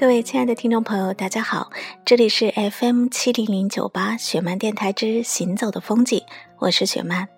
[0.00, 1.70] 各位亲爱的听众朋友，大家好，
[2.06, 6.18] 这里是 FM 七零零九八雪漫电台之《行走的风景》，
[6.56, 7.28] 我是雪漫，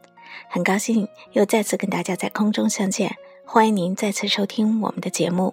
[0.48, 5.53] 很高兴又再次跟大家在空中相见，欢迎您再次收听我们的节目。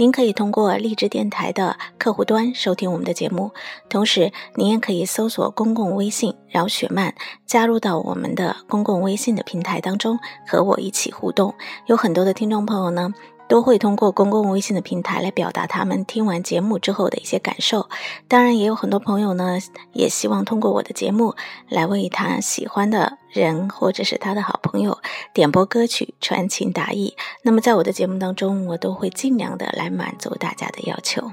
[0.00, 3.50] 您可以通过励志电台的客户端收听我们的节目，
[3.88, 7.12] 同时您也可以搜索公共微信“饶雪漫”，
[7.46, 11.52] 加入到我们的公共微信的平台当中，和我一起互动。
[11.86, 13.12] 有很多的听众朋友呢。
[13.48, 17.88] 都会通过公共微信的平台来表达他们听完节目之后的一些感受。
[18.28, 19.58] 当然，也有很多朋友呢，
[19.92, 21.34] 也希望通过我的节目
[21.68, 24.98] 来为他喜欢的人或者是他的好朋友
[25.32, 27.16] 点播歌曲、传情达意。
[27.42, 31.32] 那么，在我的节目当中，我都会尽量的来满足大家的要求。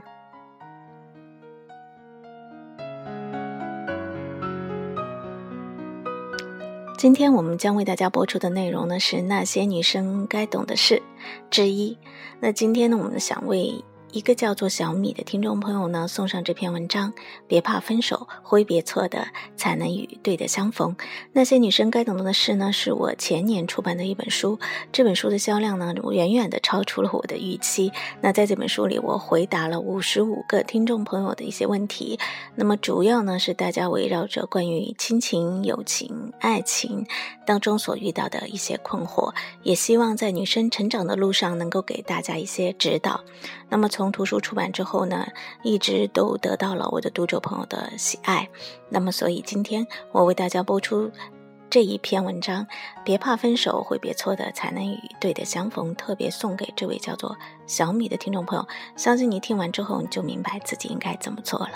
[6.98, 11.04] 今天我们将为大家播出的内容呢，是那些女生该懂的事
[11.52, 11.98] 之一。
[12.40, 13.84] 那今天呢，我们想为。
[14.16, 17.12] 一个叫做小米的听众朋友呢，送上这篇文章。
[17.50, 20.96] 别怕分手，挥别错的，才能与对的相逢。
[21.34, 24.58] 那些女生该懂的事呢，是我前年出版的一本书。
[24.94, 27.92] 这本书的销量呢，远远的超出了我的预期。
[28.22, 32.18] 那在这本书里，我回答了五十五个听众朋友的一些问题。
[32.56, 37.06] 那么主要呢，是大家围绕着关于亲情、友情、爱情
[37.46, 43.26] 当中所遇到的一些困惑，也希望在女生成长的路上能够给大家一些指导。
[43.70, 45.28] 那么从图书出版之后呢，
[45.64, 48.50] 一直都得到了我的读者朋友的喜爱。
[48.90, 51.12] 那么，所以今天我为大家播出
[51.70, 52.68] 这一篇文章：
[53.04, 55.94] 别怕分手，会别错的，才能与对的相逢。
[55.96, 57.36] 特别送给这位叫做
[57.66, 61.72] 小米的听众朋友，相信你听完之后，你就明白自己应该怎么做了。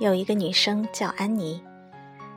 [0.00, 1.62] 有一个女生叫安妮，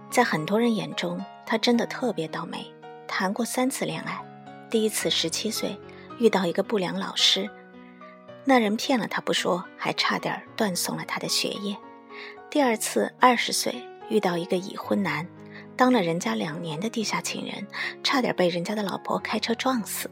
[0.10, 2.70] 在很多人眼中，她真的特别倒霉，
[3.08, 4.22] 谈过三次恋爱。
[4.70, 5.80] 第一次十七岁，
[6.20, 7.50] 遇到一个不良老师，
[8.44, 11.78] 那人骗了她不说，还差点断送了她的学业。
[12.50, 13.74] 第二次二十岁，
[14.10, 15.26] 遇到一个已婚男，
[15.78, 17.66] 当了人家两年的地下情人，
[18.04, 20.12] 差点被人家的老婆开车撞死。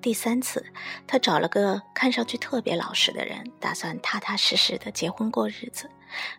[0.00, 0.64] 第三次，
[1.06, 5.90] 她找了个看上去特别老实的人，打算踏踏实实的结婚过日子。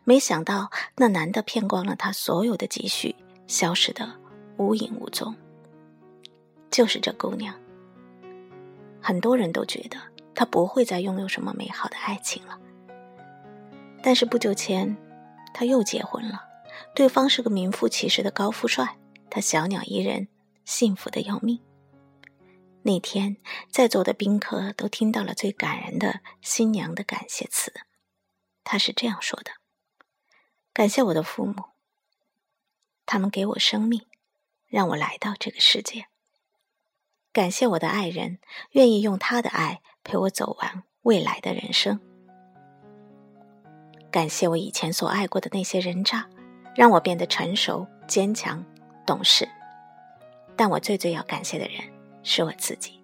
[0.04, 3.16] 没想到那男的骗光了她所有的积蓄，
[3.48, 4.12] 消失的
[4.58, 5.36] 无影无踪。
[6.70, 7.54] 就是这姑娘，
[9.02, 9.98] 很多人都觉得
[10.34, 12.58] 她不会再拥有什么美好的爱情了。
[14.02, 14.98] 但是不久前，
[15.54, 16.42] 她又结婚了，
[16.96, 18.98] 对方是个名副其实的高富帅，
[19.30, 20.28] 她小鸟依人，
[20.66, 21.60] 幸福的要命。
[22.84, 23.38] 那天，
[23.70, 27.72] 在座的宾客都听到了最感人的新娘的感谢词。
[28.64, 29.52] 她是这样说的
[30.74, 31.64] ：“感谢我的父母，
[33.06, 34.08] 他们给我生命，
[34.66, 36.08] 让我来到这个世界。
[37.32, 38.40] 感谢我的爱人，
[38.72, 42.00] 愿意用他的爱陪我走完未来的人生。
[44.12, 46.28] 感谢我以前所爱过的那些人渣，
[46.76, 48.66] 让我变得成熟、坚强、
[49.06, 49.48] 懂事。
[50.58, 51.80] 但我最最要感谢的人。”
[52.24, 53.04] 是我自己，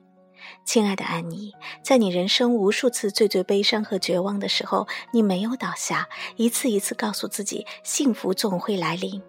[0.66, 9.22] 亲爱的安妮，在你人生无数次最最悲伤和绝望的时候，你没有倒下，一次一次告诉自己，幸福总会来临。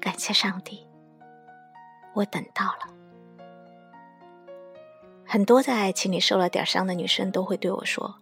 [0.00, 0.86] 感谢上帝，
[2.14, 2.92] 我等到了。
[5.26, 8.16] 很多在爱情里受了点伤的女生都会对我说：“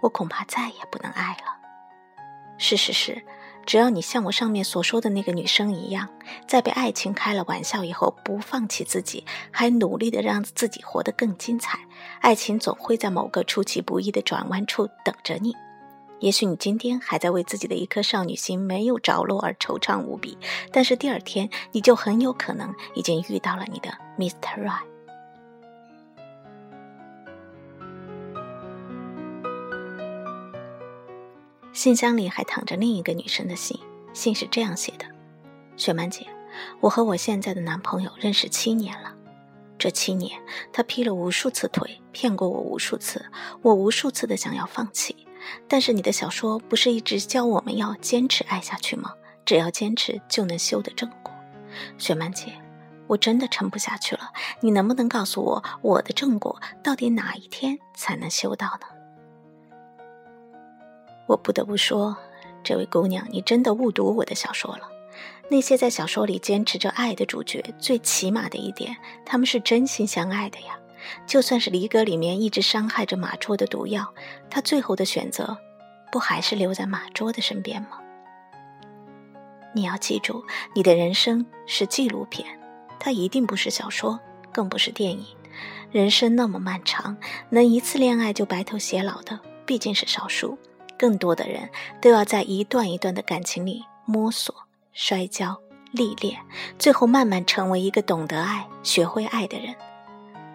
[0.00, 1.58] 我恐怕再也不能爱了。”
[2.58, 3.24] 事实是。
[3.68, 6.08] 只要你像我上面所说的那个女生一样，
[6.46, 11.78] 在被爱情开了玩笑以后，不放弃自己，还努力的让自己活得更精彩，
[12.22, 15.54] 爱情总会在某个出其不意的转弯处等着你。
[16.20, 20.38] 也许你今天还在为自己的一颗少女心没有着落而惆怅无比，
[20.72, 24.64] 但是第二天你就很有可能已经遇到了你的 Mr.
[24.64, 24.97] Right。
[31.78, 33.78] 信箱里还躺着另一个女生的信，
[34.12, 35.04] 信是这样写的
[35.78, 36.26] ：“雪曼姐，
[36.80, 39.14] 我和我现在的男朋友认识七年了，
[39.78, 40.42] 这七年
[40.72, 43.24] 他劈了无数次腿，骗过我无数次，
[43.62, 45.24] 我无数次的想要放弃，
[45.68, 49.12] 但是你的小说不是一直教我们要坚持爱下去吗？
[49.44, 51.32] 只要坚持就能修得正果。
[51.96, 52.60] 雪曼姐，
[53.06, 54.32] 我真的撑不下去了，
[54.62, 58.88] 你能不能告诉我，我的正果到底哪一天才能修到呢？”
[61.28, 62.16] 我不得不说，
[62.64, 64.88] 这位姑娘，你真的误读我的小说了。
[65.50, 70.78] 那些在小说里坚持着爱的主角，最起码的一点，他们是真心相爱的呀。
[71.26, 74.12] 就算是离歌里面一直伤害着马卓的毒药，
[74.50, 75.56] 他最后的选择，
[76.10, 78.00] 不还是留在马卓的身边吗？
[79.74, 82.46] 你要记住，你的人生是纪录片，
[82.98, 84.18] 它一定不是小说，
[84.50, 85.26] 更不是电影。
[85.90, 87.16] 人生那么漫长，
[87.50, 90.58] 能一次恋爱就白头偕老的毕竟是少数，
[90.98, 91.70] 更多的人
[92.02, 94.54] 都要在一段一段的感情里摸索、
[94.92, 95.58] 摔跤、
[95.92, 96.38] 历练，
[96.78, 99.74] 最后慢慢成为一个懂得爱、学会爱的人。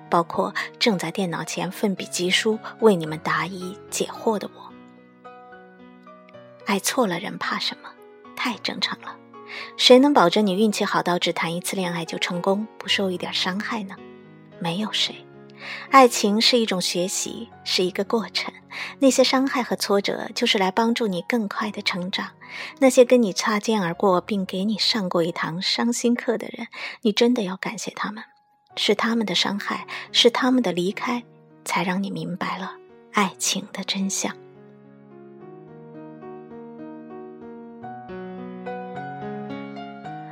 [0.09, 4.71] 包括正在电脑前奋笔疾书为你们答疑解惑的我。
[6.67, 7.89] 爱错了人怕什么？
[8.35, 9.15] 太正常了。
[9.77, 13.95] 谁能保证你运气好到只谈一次恋爱就成功，不受一点伤害呢？
[14.59, 15.15] 没有谁。
[15.89, 18.53] 爱情是一种学习，是一个过程。
[18.99, 22.31] 那些伤害和挫折，就是来帮助你更快的成长。
[22.79, 26.67] 那些跟你擦肩而过并给你上过一堂伤心课的人，
[27.01, 28.23] 你真的要感谢他们。
[28.75, 31.23] 是他们的伤害，是他们的离开，
[31.63, 32.73] 才让你明白了
[33.13, 34.35] 爱情的真相。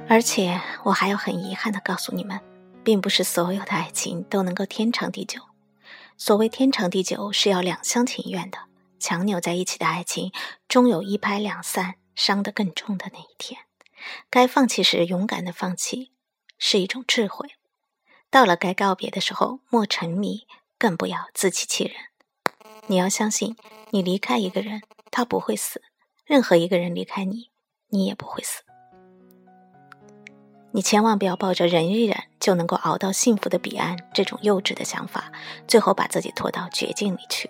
[0.09, 2.39] 而且，我还要很遗憾的告诉你们，
[2.83, 5.41] 并不是所有的爱情都能够天长地久。
[6.17, 8.59] 所谓天长地久，是要两厢情愿的。
[8.99, 10.31] 强扭在一起的爱情，
[10.67, 13.61] 终有一拍两散、伤得更重的那一天。
[14.29, 16.11] 该放弃时，勇敢的放弃，
[16.59, 17.49] 是一种智慧。
[18.29, 20.45] 到了该告别的时候，莫沉迷，
[20.77, 21.95] 更不要自欺欺人。
[22.87, 23.55] 你要相信，
[23.89, 25.79] 你离开一个人，他不会死；
[26.25, 27.49] 任何一个人离开你，
[27.89, 28.61] 你也不会死。
[30.71, 35.31] 你千万不要抱着忍一忍就能够熬到幸福的彼岸这种幼稚的想法，
[35.67, 37.49] 最后把自己拖到绝境里去。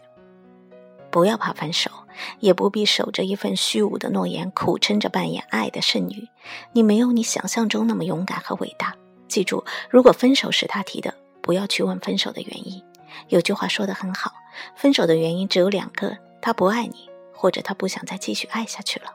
[1.12, 1.92] 不要怕分手，
[2.40, 6.28] 也不必守着一份虚无的诺言，苦撑着扮演爱的剩女。
[6.72, 8.96] 你没有你想象中那么勇敢和伟大。
[9.28, 12.82] 记住，如果分手是他提的，不要去问分手的原因。
[13.28, 14.32] 有句话说得很好，
[14.76, 19.08] 分手的原因只有两个：他不爱你，或者他不想再继续爱下去了。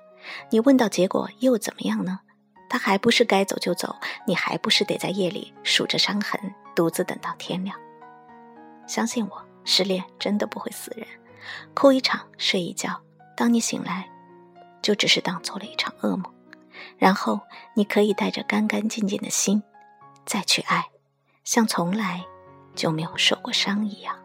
[0.51, 2.21] 你问到结果又怎么样呢？
[2.69, 3.95] 他还不是该走就走，
[4.27, 6.41] 你还不是得在夜里数着伤痕，
[6.75, 7.79] 独自等到天亮。
[8.87, 11.07] 相信我，失恋真的不会死人，
[11.75, 13.01] 哭一场，睡一觉，
[13.37, 14.09] 当你醒来，
[14.83, 16.33] 就只是当做了一场噩梦。
[16.99, 17.41] 然后
[17.75, 19.63] 你可以带着干干净净的心。
[20.25, 20.85] 再去爱，
[21.45, 22.25] 像从来
[22.75, 24.17] 就没有受过伤一样。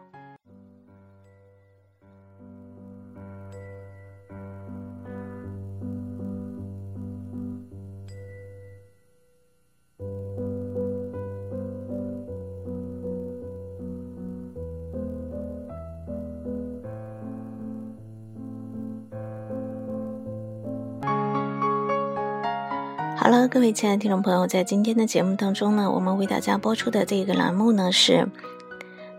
[23.22, 28.26] 好了，各位亲爱的听众朋友，在今天的节目当中呢，我们为大家播出的这个栏目呢是，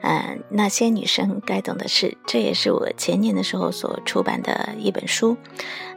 [0.03, 5.37] 呃，那些女生该懂的事，这也是我前年的时候所出版的一本书。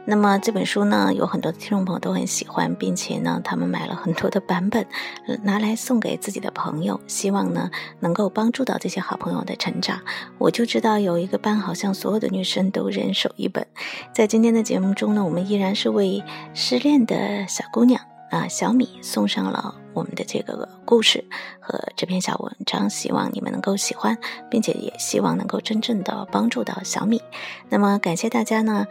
[0.05, 4.87] 那么这本书呢，有很多的听众朋友都很喜欢，并且呢，他们买了很多的版本，
[5.43, 7.69] 拿来送给自己的朋友，希望呢
[7.99, 9.99] 能够帮助到这些好朋友的成长。
[10.37, 13.67] 我就知道有一个班，好像所有的女生都人手一本。
[14.13, 16.23] 在今天的节目中呢，我们依然是为
[16.53, 18.01] 失恋的小姑娘
[18.31, 21.25] 啊小米送上了我们的这个故事
[21.59, 24.15] 和这篇小文章，希望你们能够喜欢，
[24.49, 27.19] 并且也希望能够真正的帮助到小米。
[27.69, 28.85] 那么感谢大家呢。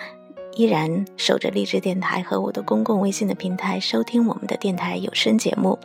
[0.56, 5.78] 依然守着励志电台和我的公共微信的平台收听我们的电台有声节目。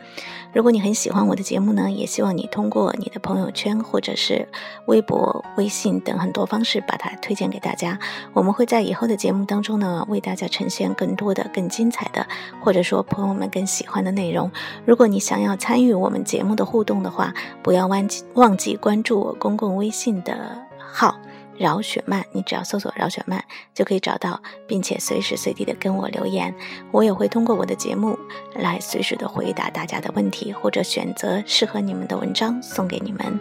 [0.54, 4.48] 如果你很喜欢我的节目呢，也希望你通过你的朋友圈或者是
[4.86, 7.98] 微博、微信等很多方式把它推荐给大家。
[8.32, 12.26] 我们会在以后的节目当中呢，为大家呈现更多的、更精彩的，
[12.62, 14.50] 或者说朋友们更喜欢的内容。
[14.86, 21.14] 如果你想要参与我们节目的互动的话，不要忘记忘记关注我公共微信的号。
[21.62, 26.52] 饶雪漫，你只要搜索饶雪漫就可以找到，并且随时随地的跟我留言，
[26.90, 28.18] 我也会通过我的节目
[28.56, 33.38] 来随时的回答大家的问题，或者选择适合你们的文章送给你们。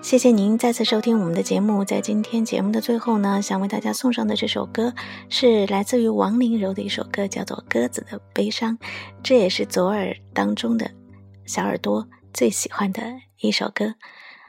[0.00, 4.94] 谢谢您再次收听我们的节目，在今天节目的最后呢，想为大家送上的这首歌
[5.28, 8.78] 是来自于王麟柔的一首歌，叫做《鸽子的悲伤》，
[9.22, 10.90] 这也是左耳当中的
[11.44, 13.02] 小耳朵最喜欢的
[13.40, 13.92] 一首歌。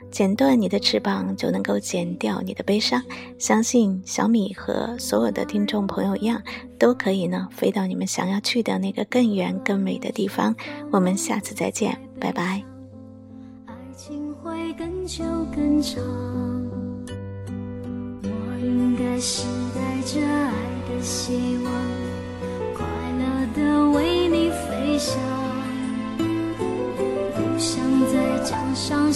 [0.09, 3.01] 剪断你的翅膀，就能够剪掉你的悲伤。
[3.37, 6.41] 相信小米和所有的听众朋友一样，
[6.79, 10.55] 都可以呢飞到你们想要去的那个更远、更美的地方。
[10.91, 12.63] 我们下次再见，拜拜。
[13.67, 15.23] 爱情会更久
[15.55, 16.03] 更长，
[18.23, 20.51] 我应该是带着爱
[20.89, 21.71] 的希望，
[22.73, 22.85] 快
[23.19, 23.23] 乐
[23.55, 23.89] 的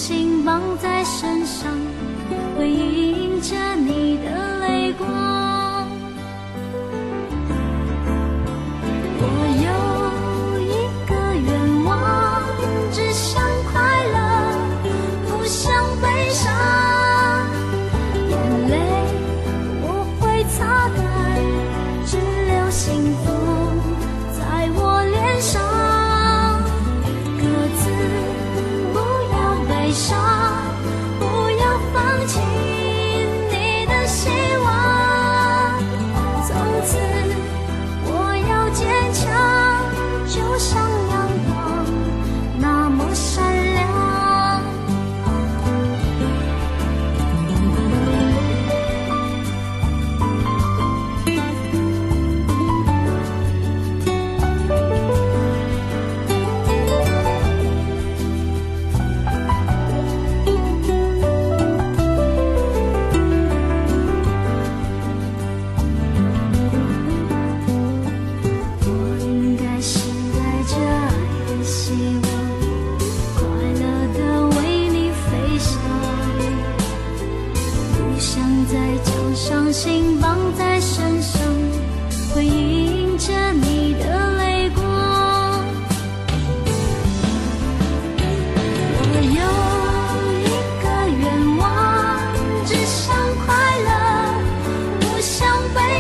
[0.08, 1.68] 心绑在身上
[2.56, 2.95] 回忆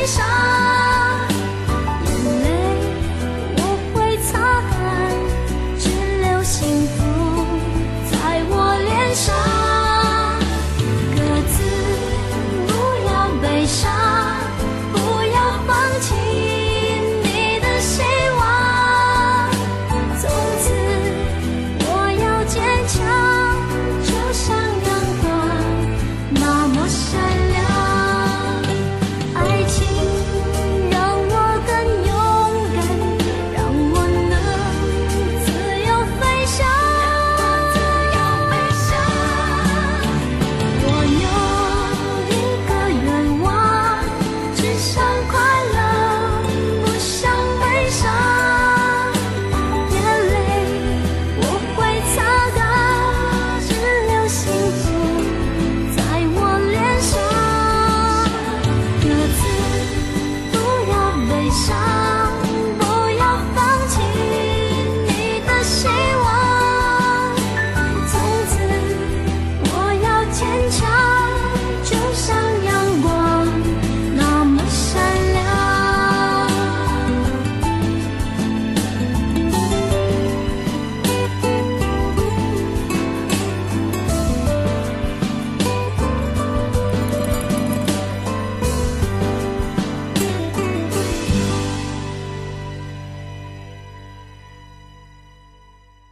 [0.05, 0.44] 伤